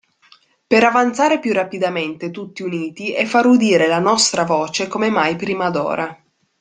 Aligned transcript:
Per 0.65 0.83
avanzare 0.83 1.39
più 1.39 1.53
rapidamente 1.53 2.31
tutti 2.31 2.63
uniti 2.63 3.13
e 3.13 3.27
far 3.27 3.45
udire 3.45 3.85
la 3.85 3.99
nostra 3.99 4.43
voce 4.45 4.87
come 4.87 5.11
mai 5.11 5.35
prima 5.35 5.69
d'ora. 5.69 6.19